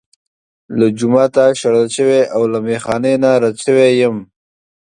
له 0.77 0.87
جوماته 0.97 1.43
شړل 1.61 1.87
شوی 1.95 2.21
او 2.35 2.41
له 2.51 2.59
میخا 2.65 2.95
نه 3.23 3.31
رد 3.43 3.55
شوی 3.65 3.89
یم. 4.01 4.17